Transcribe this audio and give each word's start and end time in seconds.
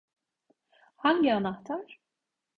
Hangi 0.95 1.33
anahtar? 1.33 1.99